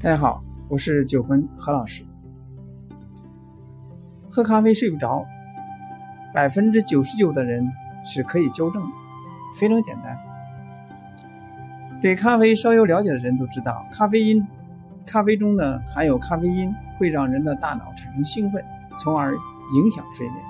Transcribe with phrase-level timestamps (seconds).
[0.00, 2.04] 大家好，我是九魂何老师。
[4.30, 5.26] 喝咖啡睡不着，
[6.32, 7.68] 百分之九十九的人
[8.04, 8.88] 是可以纠正的，
[9.56, 10.16] 非常简单。
[12.00, 14.46] 对咖啡稍有了解的人都知道，咖啡因，
[15.04, 18.64] 咖啡中呢含有咖啡因，会让人的大脑产生兴奋，
[18.96, 19.34] 从而
[19.74, 20.40] 影响睡眠。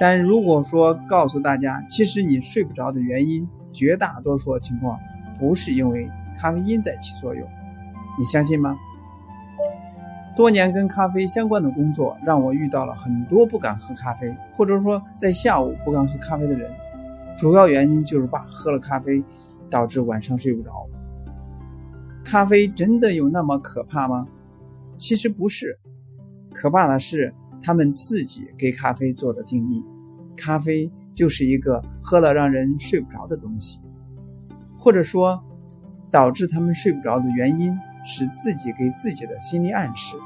[0.00, 4.98] 但如果说告诉大家，其实你睡不着的原因，绝大多数情况
[5.38, 7.48] 不是因为咖啡因在起作用。
[8.18, 8.78] 你相信吗？
[10.36, 16.70] 多年跟咖啡相关的工作，让我遇到了很多不敢喝咖啡，或者说在下午不敢喝咖啡的人。
[17.36, 19.22] 主要原因就是怕喝了咖啡
[19.70, 20.72] 导致晚上睡不着。
[22.24, 24.26] 咖啡真的有那么可怕吗？
[24.96, 25.78] 其实不是，
[26.52, 29.84] 可怕的是他们自己给咖啡做的定义。
[30.36, 33.78] 咖啡就是一个喝了让人睡不着的东西，
[34.76, 35.40] 或者说
[36.10, 37.76] 导致他们睡不着的原因。
[38.04, 40.16] 是自己给自己的心理暗示，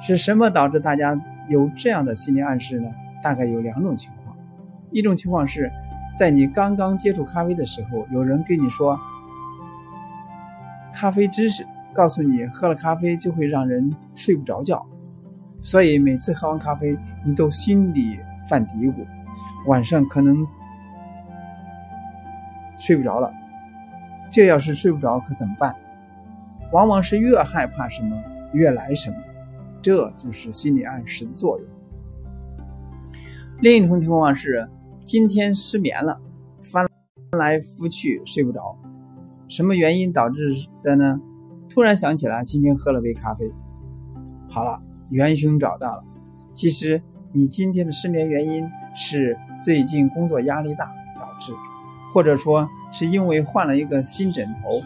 [0.00, 1.18] 是什么导致大家
[1.48, 2.88] 有这样的心理暗示呢？
[3.22, 4.36] 大概有两种情况，
[4.90, 5.70] 一种情况是
[6.16, 8.98] 在你刚刚接触咖啡的时候，有人跟你说
[10.92, 14.84] 咖啡知识，告诉你喝了咖啡就会让人睡不着觉，
[15.60, 18.18] 所以每次喝完咖啡，你都心里
[18.48, 19.06] 犯嘀咕，
[19.66, 20.46] 晚上可能
[22.76, 23.32] 睡不着了。
[24.30, 25.74] 这要是睡不着，可怎么办？
[26.72, 28.16] 往往是越害怕什么
[28.52, 29.16] 越来什么，
[29.80, 31.66] 这就是心理暗示的作用。
[33.60, 34.68] 另一种情况是
[35.00, 36.20] 今天失眠了，
[36.60, 36.86] 翻
[37.38, 38.76] 来覆去睡不着，
[39.48, 40.50] 什么原因导致
[40.82, 41.20] 的呢？
[41.68, 43.50] 突然想起来今天喝了杯咖啡，
[44.48, 46.04] 好了，元凶找到了。
[46.54, 50.86] 其实你今天的失眠原因是最近工作压力大
[51.18, 51.52] 导致，
[52.12, 54.82] 或者说是因为换了一个新枕头。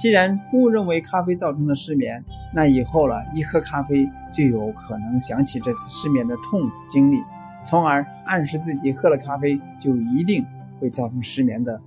[0.00, 2.24] 既然误认为咖啡造成的失眠，
[2.54, 7.18] 那以后了一喝咖啡就有可能想起这次失眠的痛苦经历，
[7.66, 10.42] 从而暗示自己喝了咖啡就一定
[10.80, 11.78] 会造成失眠的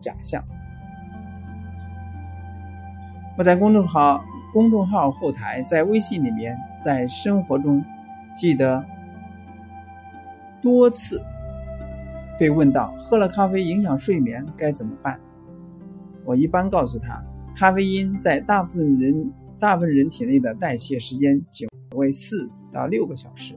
[0.00, 0.42] 假象。
[3.38, 7.84] 我在公众号公众号后台，在微信里面，在生活中
[8.34, 8.84] 记得
[10.60, 11.22] 多次
[12.36, 15.20] 被问到喝了咖啡影响睡眠该怎么办，
[16.24, 17.22] 我一般告诉他。
[17.54, 23.54] 咖啡因在大部分人大部分人体内的代谢时间仅为四到六个小时。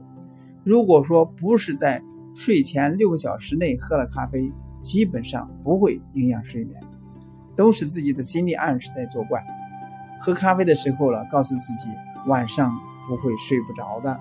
[0.62, 2.00] 如果说不是在
[2.34, 6.80] 睡前六个小时内喝了咖啡，基本上不会影响睡眠，
[7.56, 9.44] 都是自己的心理暗示在作怪。
[10.20, 11.88] 喝咖啡的时候了，告诉自己
[12.26, 12.72] 晚上
[13.08, 14.18] 不会睡不着的。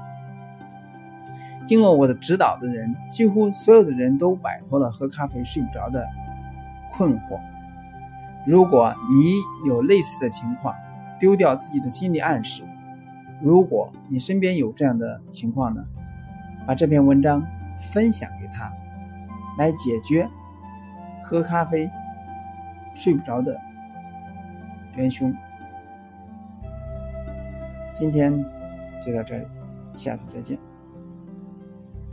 [1.67, 6.07] 经过我的指导的人，几乎所有的人都摆脱了喝咖啡睡不着的
[6.91, 7.39] 困惑。
[8.47, 10.73] 如果你有类似的情况，
[11.19, 12.63] 丢掉自己的心理暗示。
[13.43, 15.83] 如果你身边有这样的情况呢，
[16.65, 17.45] 把这篇文章
[17.77, 18.71] 分享给他，
[19.57, 20.29] 来解决
[21.23, 21.89] 喝咖啡
[22.95, 23.59] 睡不着的
[24.95, 25.33] 元凶。
[27.93, 28.33] 今天
[29.05, 29.45] 就到这里，
[29.93, 30.66] 下次再见。